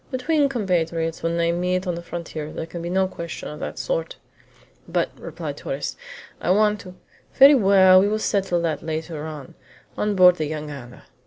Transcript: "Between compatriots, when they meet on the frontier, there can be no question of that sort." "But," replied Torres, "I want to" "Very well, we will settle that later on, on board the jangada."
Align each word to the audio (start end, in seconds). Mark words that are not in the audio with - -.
"Between 0.09 0.49
compatriots, 0.49 1.21
when 1.21 1.37
they 1.37 1.51
meet 1.51 1.85
on 1.85 1.93
the 1.93 2.01
frontier, 2.01 2.51
there 2.51 2.65
can 2.65 2.81
be 2.81 2.89
no 2.89 3.07
question 3.07 3.49
of 3.49 3.59
that 3.59 3.77
sort." 3.77 4.15
"But," 4.87 5.11
replied 5.15 5.57
Torres, 5.57 5.95
"I 6.41 6.49
want 6.49 6.79
to" 6.79 6.95
"Very 7.35 7.53
well, 7.53 7.99
we 8.01 8.07
will 8.07 8.17
settle 8.17 8.59
that 8.63 8.81
later 8.81 9.27
on, 9.27 9.53
on 9.95 10.15
board 10.15 10.37
the 10.37 10.49
jangada." 10.49 11.03